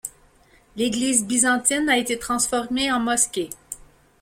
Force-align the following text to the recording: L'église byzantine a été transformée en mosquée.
L'église 0.77 1.27
byzantine 1.27 1.87
a 1.87 1.95
été 1.95 2.17
transformée 2.17 2.91
en 2.91 2.99
mosquée. 2.99 3.51